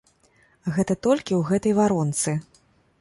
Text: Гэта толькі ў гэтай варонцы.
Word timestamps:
Гэта 0.77 0.93
толькі 1.07 1.33
ў 1.35 1.41
гэтай 1.53 1.73
варонцы. 1.81 2.35